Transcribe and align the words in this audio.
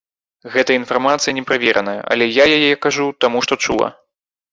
Гэтая 0.53 0.77
інфармацыя 0.81 1.33
неправераная, 1.39 1.95
але 2.15 2.25
я 2.37 2.45
яе 2.57 2.71
кажу, 2.87 3.05
таму 3.27 3.43
што 3.49 3.59
чула. 3.67 3.91